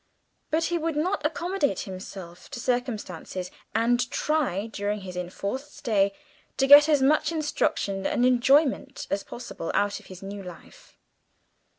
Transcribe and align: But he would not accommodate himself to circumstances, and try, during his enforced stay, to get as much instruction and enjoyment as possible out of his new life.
But 0.49 0.63
he 0.63 0.79
would 0.79 0.95
not 0.95 1.23
accommodate 1.23 1.81
himself 1.81 2.49
to 2.49 2.59
circumstances, 2.59 3.51
and 3.75 4.09
try, 4.09 4.65
during 4.65 5.01
his 5.01 5.15
enforced 5.15 5.77
stay, 5.77 6.11
to 6.57 6.65
get 6.65 6.89
as 6.89 7.03
much 7.03 7.31
instruction 7.31 8.07
and 8.07 8.25
enjoyment 8.25 9.05
as 9.11 9.21
possible 9.21 9.69
out 9.75 9.99
of 9.99 10.07
his 10.07 10.23
new 10.23 10.41
life. 10.41 10.97